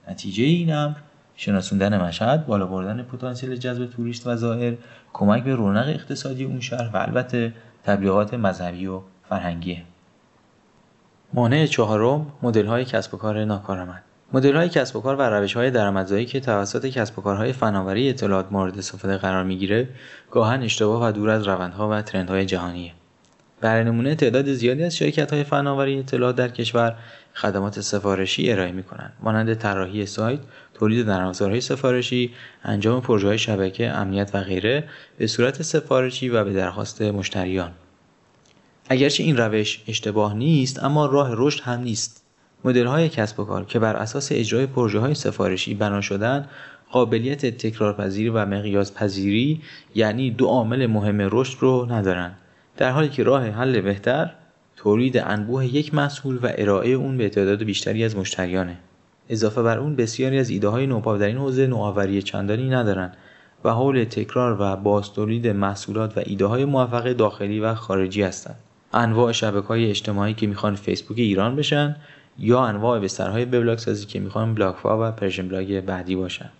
نتیجه 0.08 0.44
این 0.44 0.74
امر 0.74 0.94
شناسوندن 1.36 2.02
مشهد 2.02 2.46
بالا 2.46 2.66
بردن 2.66 3.02
پتانسیل 3.02 3.56
جذب 3.56 3.86
توریست 3.86 4.26
و 4.26 4.36
زائر 4.36 4.74
کمک 5.12 5.44
به 5.44 5.54
رونق 5.54 5.88
اقتصادی 5.88 6.44
اون 6.44 6.60
شهر 6.60 6.90
و 6.94 6.96
البته 6.96 7.52
تبلیغات 7.84 8.34
مذهبی 8.34 8.86
و 8.86 9.00
فرهنگیه 9.28 9.82
مانع 11.32 11.66
چهارم 11.66 12.26
مدل 12.42 12.66
های 12.66 12.84
کسب 12.84 13.14
و 13.14 13.16
کار 13.16 13.44
ناکارآمد. 13.44 14.02
مدل 14.32 14.56
های 14.56 14.68
کسب 14.68 14.96
و 14.96 15.00
کار 15.00 15.16
و 15.16 15.22
روش 15.22 15.56
های 15.56 15.70
درآمدزایی 15.70 16.26
که 16.26 16.40
توسط 16.40 16.86
کسب 16.86 17.18
و 17.18 17.22
کارهای 17.22 17.52
فناوری 17.52 18.08
اطلاعات 18.08 18.52
مورد 18.52 18.78
استفاده 18.78 19.16
قرار 19.16 19.44
می‌گیره 19.44 19.88
گاهن 20.30 20.62
اشتباه 20.62 21.08
و 21.08 21.12
دور 21.12 21.30
از 21.30 21.48
روندها 21.48 21.90
و 21.90 22.02
ترندهای 22.02 22.46
جهانیه. 22.46 22.92
برای 23.60 23.84
نمونه 23.84 24.14
تعداد 24.14 24.52
زیادی 24.52 24.84
از 24.84 24.96
شرکت 24.96 25.32
های 25.32 25.44
فناوری 25.44 25.98
اطلاعات 25.98 26.36
در 26.36 26.48
کشور 26.48 26.96
خدمات 27.34 27.80
سفارشی 27.80 28.52
ارائه 28.52 28.72
می 28.72 28.82
کنند 28.82 29.12
مانند 29.20 29.54
طراحی 29.54 30.06
سایت 30.06 30.40
تولید 30.74 31.10
نرمافزارهای 31.10 31.60
سفارشی 31.60 32.34
انجام 32.64 33.00
پروژه 33.00 33.28
های 33.28 33.38
شبکه 33.38 33.90
امنیت 33.90 34.30
و 34.34 34.40
غیره 34.40 34.84
به 35.18 35.26
صورت 35.26 35.62
سفارشی 35.62 36.28
و 36.28 36.44
به 36.44 36.52
درخواست 36.52 37.02
مشتریان. 37.02 37.70
اگرچه 38.88 39.22
این 39.22 39.36
روش 39.36 39.82
اشتباه 39.88 40.34
نیست 40.34 40.82
اما 40.84 41.06
راه 41.06 41.28
رشد 41.32 41.60
هم 41.60 41.80
نیست. 41.80 42.23
مدل 42.64 42.86
های 42.86 43.08
کسب 43.08 43.40
و 43.40 43.44
کار 43.44 43.64
که 43.64 43.78
بر 43.78 43.96
اساس 43.96 44.28
اجرای 44.32 44.66
پروژه 44.66 44.98
های 44.98 45.14
سفارشی 45.14 45.74
بنا 45.74 46.00
شدن 46.00 46.48
قابلیت 46.90 47.46
تکرارپذیری 47.46 48.28
و 48.28 48.46
مقیاس 48.46 48.94
پذیری 48.94 49.62
یعنی 49.94 50.30
دو 50.30 50.46
عامل 50.46 50.86
مهم 50.86 51.18
رشد 51.20 51.58
رو 51.60 51.86
ندارند 51.92 52.36
در 52.76 52.90
حالی 52.90 53.08
که 53.08 53.22
راه 53.22 53.48
حل 53.48 53.80
بهتر 53.80 54.30
تولید 54.76 55.18
انبوه 55.18 55.66
یک 55.74 55.94
محصول 55.94 56.38
و 56.42 56.48
ارائه 56.58 56.90
اون 56.90 57.16
به 57.16 57.28
تعداد 57.28 57.62
بیشتری 57.62 58.04
از 58.04 58.16
مشتریانه. 58.16 58.76
اضافه 59.28 59.62
بر 59.62 59.78
اون 59.78 59.96
بسیاری 59.96 60.38
از 60.38 60.50
ایده 60.50 60.68
های 60.68 60.86
نوپا 60.86 61.18
در 61.18 61.26
این 61.26 61.36
حوزه 61.36 61.66
نوآوری 61.66 62.22
چندانی 62.22 62.70
ندارند 62.70 63.16
و 63.64 63.70
حول 63.70 64.04
تکرار 64.04 64.56
و 64.60 64.76
باز 64.76 65.12
تولید 65.12 65.48
محصولات 65.48 66.18
و 66.18 66.22
ایده 66.26 66.46
های 66.46 66.64
موفق 66.64 67.12
داخلی 67.12 67.60
و 67.60 67.74
خارجی 67.74 68.22
هستند 68.22 68.56
انواع 68.92 69.32
شبکه 69.32 69.66
های 69.66 69.90
اجتماعی 69.90 70.34
که 70.34 70.46
می‌خوان 70.46 70.74
فیسبوک 70.74 71.18
ایران 71.18 71.56
بشن 71.56 71.96
یا 72.38 72.64
انواع 72.64 72.98
بسترهای 72.98 73.44
وبلاگ 73.44 73.78
سازی 73.78 74.06
که 74.06 74.20
می‌خوان 74.20 74.54
بلاگفا 74.54 75.08
و 75.08 75.12
پرشین 75.12 75.48
بلاگ 75.48 75.80
بعدی 75.80 76.16
باشن. 76.16 76.50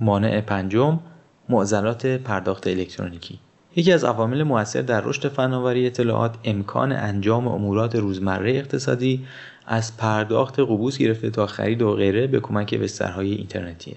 مانع 0.00 0.40
پنجم 0.40 1.00
معضلات 1.48 2.06
پرداخت 2.06 2.66
الکترونیکی. 2.66 3.38
یکی 3.76 3.92
از 3.92 4.04
عوامل 4.04 4.42
موثر 4.42 4.82
در 4.82 5.00
رشد 5.00 5.28
فناوری 5.28 5.86
اطلاعات 5.86 6.34
امکان 6.44 6.92
انجام 6.92 7.48
امورات 7.48 7.96
روزمره 7.96 8.52
اقتصادی 8.52 9.26
از 9.66 9.96
پرداخت 9.96 10.60
قبوض 10.60 10.98
گرفته 10.98 11.30
تا 11.30 11.46
خرید 11.46 11.82
و 11.82 11.94
غیره 11.94 12.26
به 12.26 12.40
کمک 12.40 12.74
بسترهای 12.74 13.32
اینترنتیه. 13.32 13.96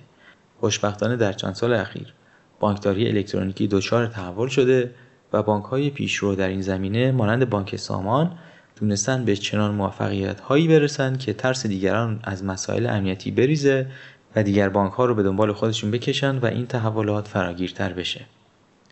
خوشبختانه 0.59 1.15
در 1.15 1.33
چند 1.33 1.53
سال 1.53 1.73
اخیر 1.73 2.13
بانکداری 2.59 3.07
الکترونیکی 3.07 3.67
دچار 3.67 4.07
تحول 4.07 4.47
شده 4.47 4.91
و 5.33 5.43
بانک 5.43 5.65
های 5.65 5.89
پیشرو 5.89 6.35
در 6.35 6.47
این 6.47 6.61
زمینه 6.61 7.11
مانند 7.11 7.49
بانک 7.49 7.75
سامان 7.75 8.31
تونستن 8.75 9.25
به 9.25 9.35
چنان 9.35 9.75
موفقیت 9.75 10.39
هایی 10.39 10.67
برسن 10.67 11.17
که 11.17 11.33
ترس 11.33 11.65
دیگران 11.65 12.19
از 12.23 12.43
مسائل 12.43 12.85
امنیتی 12.85 13.31
بریزه 13.31 13.87
و 14.35 14.43
دیگر 14.43 14.69
بانک 14.69 14.93
ها 14.93 15.05
رو 15.05 15.15
به 15.15 15.23
دنبال 15.23 15.53
خودشون 15.53 15.91
بکشن 15.91 16.37
و 16.37 16.45
این 16.45 16.67
تحولات 16.67 17.27
فراگیرتر 17.27 17.93
بشه. 17.93 18.21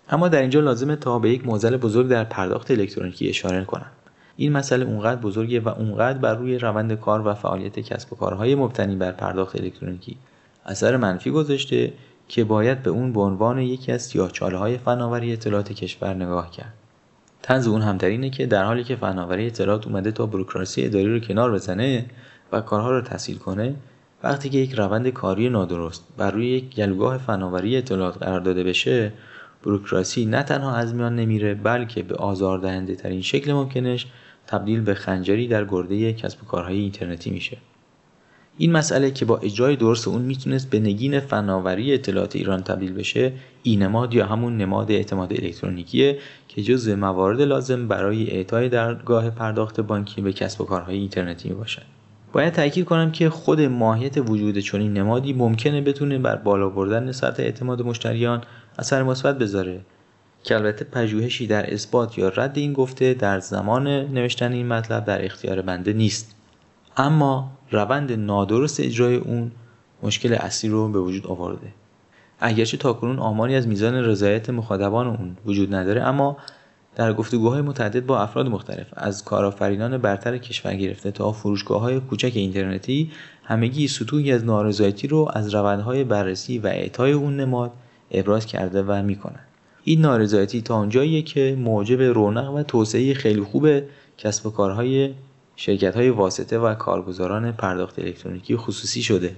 اما 0.09 0.27
در 0.27 0.41
اینجا 0.41 0.59
لازمه 0.59 0.95
تا 0.95 1.19
به 1.19 1.29
یک 1.29 1.45
موزل 1.45 1.77
بزرگ 1.77 2.07
در 2.07 2.23
پرداخت 2.23 2.71
الکترونیکی 2.71 3.29
اشاره 3.29 3.65
کنم 3.65 3.91
این 4.35 4.51
مسئله 4.51 4.85
اونقدر 4.85 5.21
بزرگه 5.21 5.59
و 5.59 5.69
اونقدر 5.69 6.17
بر 6.17 6.35
روی 6.35 6.57
روند 6.57 6.93
کار 6.93 7.27
و 7.27 7.33
فعالیت 7.33 7.79
کسب 7.79 8.13
و 8.13 8.15
کارهای 8.15 8.55
مبتنی 8.55 8.95
بر 8.95 9.11
پرداخت 9.11 9.55
الکترونیکی 9.55 10.17
اثر 10.65 10.97
منفی 10.97 11.31
گذاشته 11.31 11.93
که 12.27 12.43
باید 12.43 12.83
به 12.83 12.89
اون 12.89 13.13
به 13.13 13.21
عنوان 13.21 13.59
یکی 13.59 13.91
از 13.91 14.01
سیاهچاله 14.01 14.57
های 14.57 14.77
فناوری 14.77 15.33
اطلاعات 15.33 15.73
کشور 15.73 16.13
نگاه 16.13 16.51
کرد. 16.51 16.73
تنز 17.43 17.67
اون 17.67 17.81
هم 17.81 17.97
در 17.97 18.07
اینه 18.07 18.29
که 18.29 18.45
در 18.45 18.63
حالی 18.63 18.83
که 18.83 18.95
فناوری 18.95 19.47
اطلاعات 19.47 19.87
اومده 19.87 20.11
تا 20.11 20.25
بروکراسی 20.25 20.85
اداری 20.85 21.13
رو 21.13 21.19
کنار 21.19 21.51
بزنه 21.51 22.05
و 22.51 22.61
کارها 22.61 22.91
رو 22.91 23.01
تسهیل 23.01 23.37
کنه 23.37 23.75
وقتی 24.23 24.49
که 24.49 24.57
یک 24.57 24.73
روند 24.73 25.07
کاری 25.07 25.49
نادرست 25.49 26.03
بر 26.17 26.31
روی 26.31 26.47
یک 26.47 26.75
گلوگاه 26.75 27.17
فناوری 27.17 27.77
اطلاعات 27.77 28.17
قرار 28.17 28.39
داده 28.39 28.63
بشه 28.63 29.13
بروکراسی 29.63 30.25
نه 30.25 30.43
تنها 30.43 30.75
از 30.75 30.95
میان 30.95 31.15
نمیره 31.15 31.53
بلکه 31.53 32.03
به 32.03 32.15
آزاردهنده 32.15 32.95
ترین 32.95 33.21
شکل 33.21 33.53
ممکنش 33.53 34.07
تبدیل 34.47 34.81
به 34.81 34.93
خنجری 34.93 35.47
در 35.47 35.65
گرده 35.65 36.13
کسب 36.13 36.43
و 36.43 36.45
کارهای 36.45 36.79
اینترنتی 36.79 37.31
میشه. 37.31 37.57
این 38.57 38.71
مسئله 38.71 39.11
که 39.11 39.25
با 39.25 39.37
اجرای 39.37 39.75
درست 39.75 40.07
اون 40.07 40.21
می‌تونست 40.21 40.69
به 40.69 40.79
نگین 40.79 41.19
فناوری 41.19 41.93
اطلاعات 41.93 42.35
ایران 42.35 42.63
تبدیل 42.63 42.93
بشه 42.93 43.31
نماد 43.65 44.13
یا 44.13 44.25
همون 44.25 44.57
نماد 44.57 44.91
اعتماد 44.91 45.33
الکترونیکیه 45.33 46.19
که 46.47 46.61
جزء 46.61 46.95
موارد 46.95 47.41
لازم 47.41 47.87
برای 47.87 48.31
اعطای 48.31 48.69
درگاه 48.69 49.29
پرداخت 49.29 49.81
بانکی 49.81 50.21
به 50.21 50.33
کسب 50.33 50.61
و 50.61 50.65
کارهای 50.65 50.97
اینترنتی 50.97 51.49
باشد. 51.49 51.81
باید 52.33 52.53
تاکید 52.53 52.85
کنم 52.85 53.11
که 53.11 53.29
خود 53.29 53.61
ماهیت 53.61 54.17
وجود 54.17 54.57
چنین 54.57 54.93
نمادی 54.93 55.33
ممکنه 55.33 55.81
بتونه 55.81 56.17
بر 56.17 56.35
بالا 56.35 56.69
بردن 56.69 57.11
سطح 57.11 57.43
اعتماد 57.43 57.81
مشتریان 57.81 58.41
اثر 58.79 59.03
مثبت 59.03 59.37
بذاره 59.37 59.81
که 60.43 60.55
البته 60.55 60.85
پژوهشی 60.85 61.47
در 61.47 61.73
اثبات 61.73 62.17
یا 62.17 62.29
رد 62.29 62.57
این 62.57 62.73
گفته 62.73 63.13
در 63.13 63.39
زمان 63.39 63.87
نوشتن 63.87 64.51
این 64.51 64.67
مطلب 64.67 65.05
در 65.05 65.25
اختیار 65.25 65.61
بنده 65.61 65.93
نیست 65.93 66.35
اما 66.97 67.51
روند 67.71 68.11
نادرست 68.11 68.79
اجرای 68.79 69.15
اون 69.15 69.51
مشکل 70.03 70.33
اصلی 70.33 70.69
رو 70.69 70.89
به 70.89 70.99
وجود 70.99 71.27
آورده. 71.27 71.67
اگرچه 72.39 72.77
تاکنون 72.77 73.19
آماری 73.19 73.55
از 73.55 73.67
میزان 73.67 73.95
رضایت 73.95 74.49
مخاطبان 74.49 75.07
اون 75.07 75.37
وجود 75.45 75.75
نداره 75.75 76.01
اما 76.03 76.37
در 76.95 77.13
گفتگوهای 77.13 77.61
متعدد 77.61 78.05
با 78.05 78.19
افراد 78.19 78.47
مختلف 78.47 78.87
از 78.93 79.25
کارآفرینان 79.25 79.97
برتر 79.97 80.37
کشور 80.37 80.75
گرفته 80.75 81.11
تا 81.11 81.31
فروشگاه 81.31 81.81
های 81.81 81.99
کوچک 81.99 82.31
اینترنتی 82.35 83.11
همگی 83.43 83.87
سطوحی 83.87 84.31
از 84.31 84.45
نارضایتی 84.45 85.07
رو 85.07 85.31
از 85.33 85.53
روندهای 85.53 86.03
بررسی 86.03 86.59
و 86.59 86.67
اعطای 86.67 87.11
اون 87.11 87.39
نماد 87.39 87.71
ابراز 88.11 88.45
کرده 88.45 88.83
و 88.83 89.03
می‌کنن. 89.03 89.39
این 89.83 90.01
نارضایتی 90.01 90.61
تا 90.61 90.77
اونجاییه 90.79 91.21
که 91.21 91.57
موجب 91.59 92.01
رونق 92.01 92.53
و 92.53 92.63
توسعه 92.63 93.13
خیلی 93.13 93.41
خوب 93.41 93.67
کسب 94.17 94.45
و 94.45 94.49
کارهای 94.49 95.13
شرکت 95.61 95.95
های 95.95 96.09
واسطه 96.09 96.59
و 96.59 96.73
کارگزاران 96.73 97.51
پرداخت 97.51 97.99
الکترونیکی 97.99 98.55
خصوصی 98.55 99.03
شده. 99.03 99.35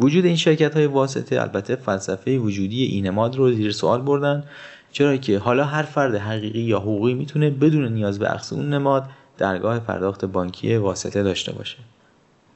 وجود 0.00 0.24
این 0.24 0.36
شرکت 0.36 0.74
های 0.76 0.86
واسطه 0.86 1.40
البته 1.40 1.76
فلسفه 1.76 2.38
وجودی 2.38 2.84
این 2.84 3.06
نماد 3.06 3.36
رو 3.36 3.52
زیر 3.52 3.72
سوال 3.72 4.02
بردن 4.02 4.44
چرا 4.92 5.16
که 5.16 5.38
حالا 5.38 5.64
هر 5.64 5.82
فرد 5.82 6.14
حقیقی 6.14 6.60
یا 6.60 6.78
حقوقی 6.78 7.14
می‌تونه 7.14 7.50
بدون 7.50 7.88
نیاز 7.88 8.18
به 8.18 8.34
اخذ 8.34 8.52
اون 8.52 8.74
نماد 8.74 9.04
درگاه 9.38 9.78
پرداخت 9.78 10.24
بانکی 10.24 10.76
واسطه 10.76 11.22
داشته 11.22 11.52
باشه. 11.52 11.78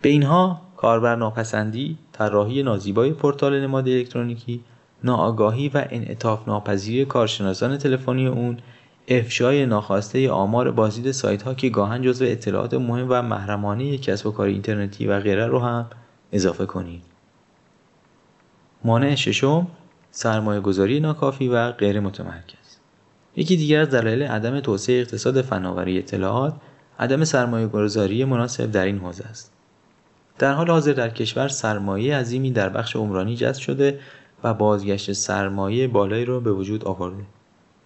به 0.03 0.09
اینها 0.09 0.61
کاربر 0.77 1.17
ناپسندی 1.17 1.97
طراحی 2.13 2.63
نازیبای 2.63 3.13
پورتال 3.13 3.61
نماد 3.61 3.89
الکترونیکی 3.89 4.61
ناآگاهی 5.05 5.69
و 5.69 5.85
انعطاف 5.91 6.49
ناپذیری 6.49 7.05
کارشناسان 7.05 7.79
تلفنی 7.79 8.27
اون 8.27 8.59
افشای 9.09 9.67
ناخواسته 9.67 10.31
آمار 10.31 10.71
بازدید 10.71 11.11
سایت 11.11 11.43
ها 11.43 11.55
که 11.55 11.69
گاهن 11.69 12.03
جزو 12.03 12.25
اطلاعات 12.25 12.75
مهم 12.75 13.07
و 13.09 13.23
محرمانه 13.23 13.99
کسب 13.99 14.27
و 14.27 14.31
کار 14.31 14.47
اینترنتی 14.47 15.07
و 15.07 15.21
غیره 15.21 15.47
رو 15.47 15.59
هم 15.59 15.87
اضافه 16.33 16.67
کنید. 16.67 17.03
مانع 18.85 19.15
ششم 19.15 19.67
سرمایه 20.11 20.61
گذاری 20.61 21.01
ناکافی 21.01 21.49
و 21.49 21.73
غیر 21.73 22.01
متمرکز. 22.01 22.79
یکی 23.37 23.57
دیگر 23.57 23.81
از 23.81 23.91
دلایل 23.91 24.23
عدم 24.23 24.61
توسعه 24.61 25.01
اقتصاد 25.01 25.43
فناوری 25.43 25.99
اطلاعات 25.99 26.55
عدم 26.99 27.25
سرمایه 27.25 27.67
گذاری 27.67 28.25
مناسب 28.25 28.71
در 28.71 28.85
این 28.85 28.99
حوزه 28.99 29.25
است. 29.25 29.53
در 30.39 30.53
حال 30.53 30.71
حاضر 30.71 30.93
در 30.93 31.11
کشور 31.11 31.49
سرمایه 31.49 32.17
عظیمی 32.17 32.51
در 32.51 32.69
بخش 32.69 32.97
عمرانی 32.97 33.37
جذب 33.37 33.61
شده 33.61 34.01
و 34.45 34.55
بازگشت 34.55 35.13
سرمایه 35.13 35.89
بالایی 35.89 36.25
را 36.25 36.41
به 36.41 36.53
وجود 36.53 36.85
آورده. 36.85 37.25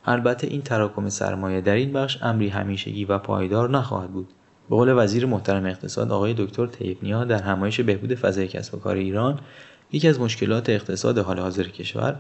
البته 0.05 0.47
این 0.47 0.63
تراکم 0.63 1.09
سرمایه 1.09 1.61
در 1.61 1.75
این 1.75 1.93
بخش 1.93 2.19
امری 2.23 2.49
همیشگی 2.49 3.05
و 3.05 3.19
پایدار 3.19 3.71
نخواهد 3.71 4.11
بود 4.11 4.29
به 4.71 4.77
قول 4.77 5.05
وزیر 5.05 5.27
محترم 5.27 5.67
اقتصاد 5.67 6.13
آقای 6.13 6.35
دکتر 6.39 6.67
طیبنیا 6.67 7.25
در 7.25 7.43
همایش 7.43 7.81
بهبود 7.81 8.15
فضای 8.15 8.49
کسب 8.49 8.75
و 8.75 8.79
کار 8.79 8.97
ایران 8.97 9.41
یکی 9.93 10.09
از 10.09 10.21
مشکلات 10.21 10.71
اقتصاد 10.71 11.19
حال 11.19 11.39
حاضر 11.39 11.63
کشور 11.63 12.17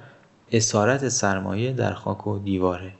اسارت 0.52 1.08
سرمایه 1.08 1.72
در 1.72 1.92
خاک 1.92 2.26
و 2.26 2.38
دیواره 2.38 2.92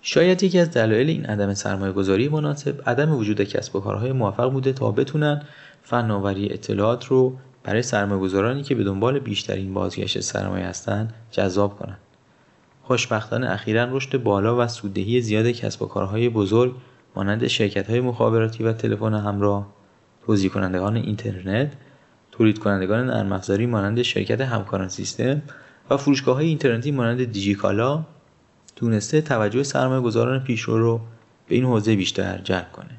شاید 0.00 0.42
یکی 0.42 0.58
از 0.58 0.70
دلایل 0.70 1.08
این 1.08 1.26
عدم 1.26 1.54
سرمایه 1.54 1.92
گذاری 1.92 2.28
مناسب 2.28 2.82
عدم 2.86 3.14
وجود 3.14 3.40
کسب 3.40 3.76
و 3.76 3.80
کارهای 3.80 4.12
موفق 4.12 4.52
بوده 4.52 4.72
تا 4.72 4.90
بتونن 4.90 5.42
فناوری 5.82 6.52
اطلاعات 6.52 7.04
رو 7.04 7.36
برای 7.64 7.82
سرمایه‌گذارانی 7.82 8.62
که 8.62 8.74
به 8.74 8.84
دنبال 8.84 9.18
بیشترین 9.18 9.74
بازگشت 9.74 10.20
سرمایه 10.20 10.66
هستند 10.66 11.14
جذاب 11.30 11.78
کنند. 11.78 11.98
خوشبختانه 12.86 13.50
اخیرا 13.50 13.84
رشد 13.84 14.22
بالا 14.22 14.64
و 14.64 14.68
سوددهی 14.68 15.20
زیاد 15.20 15.46
کسب 15.46 15.82
و 15.82 15.86
کارهای 15.86 16.28
بزرگ 16.28 16.74
مانند 17.16 17.46
شرکت‌های 17.46 18.00
مخابراتی 18.00 18.64
و 18.64 18.72
تلفن 18.72 19.14
همراه، 19.14 19.66
توزیع 20.26 20.50
کنندگان 20.50 20.96
اینترنت، 20.96 21.72
تولید 22.32 22.58
کنندگان 22.58 23.06
نرم 23.06 23.66
مانند 23.66 24.02
شرکت 24.02 24.40
همکاران 24.40 24.88
سیستم 24.88 25.42
و 25.90 25.96
فروشگاه 25.96 26.36
های 26.36 26.46
اینترنتی 26.46 26.90
مانند 26.90 27.32
دیجیکالا 27.32 28.04
تونسته 28.76 29.20
توجه 29.20 29.62
سرمایه 29.62 30.00
گذاران 30.00 30.40
پیشرو 30.44 30.78
رو 30.78 31.00
به 31.48 31.54
این 31.54 31.64
حوزه 31.64 31.96
بیشتر 31.96 32.38
جلب 32.38 32.72
کنه. 32.72 32.90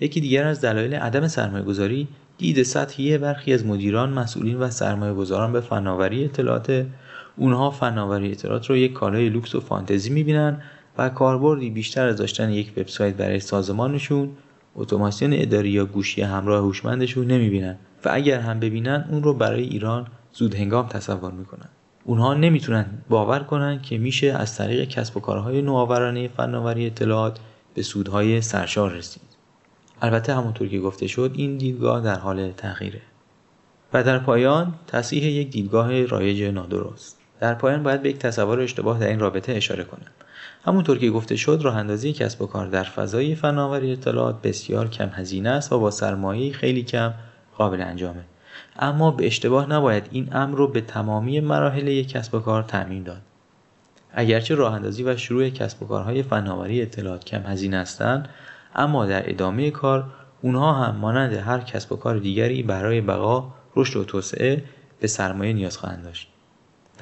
یکی 0.00 0.20
دیگر 0.20 0.46
از 0.46 0.60
دلایل 0.60 0.94
عدم 0.94 1.28
سرمایه 1.28 1.64
گذاری 1.64 2.08
دید 2.38 2.62
سطحی 2.62 3.18
برخی 3.18 3.52
از 3.52 3.66
مدیران، 3.66 4.12
مسئولین 4.12 4.58
و 4.58 4.70
سرمایه 4.70 5.14
گذاران 5.14 5.52
به 5.52 5.60
فناوری 5.60 6.24
اطلاعات 6.24 6.86
اونها 7.36 7.70
فناوری 7.70 8.30
اطلاعات 8.30 8.70
رو 8.70 8.76
یک 8.76 8.92
کالای 8.92 9.28
لوکس 9.28 9.54
و 9.54 9.60
فانتزی 9.60 10.10
می‌بینن 10.10 10.62
و 10.98 11.08
کاربردی 11.08 11.70
بیشتر 11.70 12.06
از 12.06 12.16
داشتن 12.16 12.50
یک 12.50 12.72
وبسایت 12.76 13.14
برای 13.14 13.40
سازمانشون 13.40 14.30
اتوماسیون 14.76 15.32
اداری 15.34 15.70
یا 15.70 15.86
گوشی 15.86 16.22
همراه 16.22 16.64
هوشمندشون 16.64 17.26
نمی‌بینن 17.26 17.76
و 18.04 18.10
اگر 18.12 18.40
هم 18.40 18.60
ببینن 18.60 19.04
اون 19.10 19.22
رو 19.22 19.34
برای 19.34 19.62
ایران 19.62 20.06
زود 20.32 20.54
هنگام 20.54 20.88
تصور 20.88 21.32
می‌کنن. 21.32 21.68
اونها 22.04 22.34
نمی‌تونن 22.34 22.86
باور 23.08 23.38
کنن 23.38 23.82
که 23.82 23.98
میشه 23.98 24.26
از 24.26 24.56
طریق 24.56 24.88
کسب 24.88 25.16
و 25.16 25.20
کارهای 25.20 25.62
نوآورانه 25.62 26.28
فناوری 26.28 26.86
اطلاعات 26.86 27.38
به 27.74 27.82
سودهای 27.82 28.40
سرشار 28.40 28.92
رسید. 28.92 29.22
البته 30.02 30.34
همونطور 30.34 30.68
که 30.68 30.80
گفته 30.80 31.06
شد 31.06 31.32
این 31.34 31.56
دیدگاه 31.56 32.00
در 32.00 32.18
حال 32.18 32.52
تغییره. 32.52 33.02
و 33.92 34.04
در 34.04 34.18
پایان 34.18 34.74
تصحیح 34.86 35.24
یک 35.24 35.50
دیدگاه 35.50 36.06
رایج 36.06 36.42
نادرست. 36.42 37.21
در 37.42 37.54
پایان 37.54 37.82
باید 37.82 38.02
به 38.02 38.08
یک 38.08 38.18
تصور 38.18 38.60
اشتباه 38.60 38.98
در 38.98 39.08
این 39.08 39.18
رابطه 39.18 39.52
اشاره 39.52 39.84
کنم. 39.84 40.06
همونطور 40.64 40.98
که 40.98 41.10
گفته 41.10 41.36
شد 41.36 41.60
راه 41.62 41.76
اندازی 41.76 42.12
کسب 42.12 42.42
و 42.42 42.46
کار 42.46 42.66
در 42.66 42.82
فضای 42.82 43.34
فناوری 43.34 43.92
اطلاعات 43.92 44.42
بسیار 44.42 44.88
کم 44.88 45.08
هزینه 45.08 45.48
است 45.48 45.72
و 45.72 45.78
با 45.78 45.90
سرمایه 45.90 46.52
خیلی 46.52 46.82
کم 46.82 47.14
قابل 47.58 47.80
انجامه. 47.80 48.24
اما 48.78 49.10
به 49.10 49.26
اشتباه 49.26 49.70
نباید 49.70 50.08
این 50.10 50.28
امر 50.32 50.56
رو 50.56 50.68
به 50.68 50.80
تمامی 50.80 51.40
مراحل 51.40 51.88
یک 51.88 52.08
کسب 52.08 52.34
و 52.34 52.38
کار 52.38 52.62
تعمین 52.62 53.02
داد. 53.02 53.20
اگرچه 54.12 54.54
راه 54.54 54.74
اندازی 54.74 55.02
و 55.02 55.16
شروع 55.16 55.48
کسب 55.48 55.82
و 55.82 55.86
کارهای 55.86 56.22
فناوری 56.22 56.82
اطلاعات 56.82 57.24
کم 57.24 57.42
هزینه 57.46 57.78
هستند 57.78 58.28
اما 58.74 59.06
در 59.06 59.30
ادامه 59.30 59.70
کار 59.70 60.04
اونها 60.42 60.72
هم 60.72 60.96
مانند 60.96 61.32
هر 61.32 61.58
کسب 61.58 61.92
و 61.92 61.96
کار 61.96 62.18
دیگری 62.18 62.62
برای 62.62 63.00
بقا 63.00 63.48
رشد 63.76 63.96
و 63.96 64.04
توسعه 64.04 64.64
به 65.00 65.06
سرمایه 65.06 65.52
نیاز 65.52 65.78
خواهند 65.78 66.04
داشت. 66.04 66.31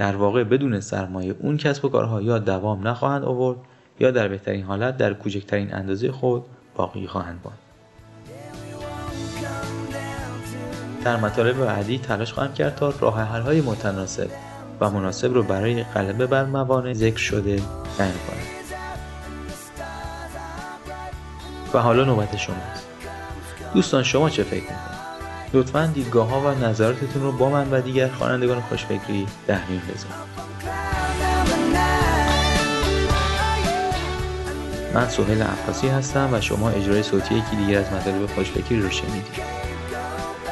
در 0.00 0.16
واقع 0.16 0.44
بدون 0.44 0.80
سرمایه 0.80 1.34
اون 1.38 1.56
کسب 1.56 1.84
و 1.84 1.88
کارها 1.88 2.22
یا 2.22 2.38
دوام 2.38 2.88
نخواهند 2.88 3.24
آورد 3.24 3.58
یا 4.00 4.10
در 4.10 4.28
بهترین 4.28 4.64
حالت 4.64 4.96
در 4.96 5.14
کوچکترین 5.14 5.74
اندازه 5.74 6.12
خود 6.12 6.44
باقی 6.76 7.06
خواهند 7.06 7.40
ماند. 7.44 7.58
در 11.04 11.16
مطالب 11.16 11.64
بعدی 11.64 11.98
تلاش 11.98 12.32
خواهم 12.32 12.52
کرد 12.52 12.74
تا 12.74 12.94
راه 13.00 13.22
های 13.22 13.60
متناسب 13.60 14.28
و 14.80 14.90
مناسب 14.90 15.34
رو 15.34 15.42
برای 15.42 15.82
غلبه 15.82 16.26
بر 16.26 16.44
موانع 16.44 16.92
ذکر 16.92 17.18
شده 17.18 17.56
بیان 17.98 18.12
کنم. 18.12 18.46
و 21.74 21.78
حالا 21.78 22.04
نوبت 22.04 22.36
شماست. 22.36 22.86
دوستان 23.74 24.02
شما 24.02 24.30
چه 24.30 24.42
فکر 24.42 24.60
می‌کنید؟ 24.60 24.89
لطفا 25.52 25.90
دیدگاه 25.94 26.28
ها 26.28 26.40
و 26.40 26.64
نظراتتون 26.64 27.22
رو 27.22 27.32
با 27.32 27.50
من 27.50 27.70
و 27.70 27.80
دیگر 27.80 28.08
خوانندگان 28.08 28.60
خوشفکری 28.60 29.26
در 29.46 29.58
میون 29.68 29.82
من 34.94 35.08
سهیل 35.08 35.42
عباسی 35.42 35.88
هستم 35.88 36.28
و 36.32 36.40
شما 36.40 36.70
اجرای 36.70 37.02
صوتی 37.02 37.34
یکی 37.34 37.56
دیگر 37.56 37.78
از 37.78 37.92
مطالب 37.92 38.26
خوشفکری 38.26 38.80
رو 38.80 38.90
شنیدید. 38.90 39.26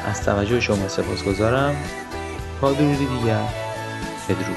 از 0.05 0.25
توجه 0.25 0.59
شما 0.59 0.87
سپاس 0.87 1.23
گذارم 1.23 1.75
تا 2.61 2.73
درودی 2.73 3.05
دیگر 3.05 3.43
بدرود. 4.29 4.55